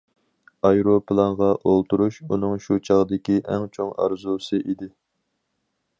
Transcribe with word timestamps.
ئايروپىلانغا 0.67 1.49
ئولتۇرۇش 1.71 2.17
ئۇنىڭ 2.27 2.57
شۇ 2.69 2.79
چاغدىكى 2.89 3.39
ئەڭ 3.45 3.69
چوڭ 3.77 3.95
ئارزۇسى 4.01 4.65
ئىدى. 4.65 4.91